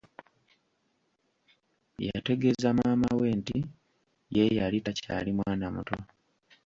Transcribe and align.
Yategeeza 2.07 2.69
maama 2.77 3.09
we 3.19 3.27
nti 3.39 3.57
ye 4.35 4.43
yali 4.57 4.77
takyali 4.85 5.31
mwana 5.37 5.65
muto. 5.75 5.97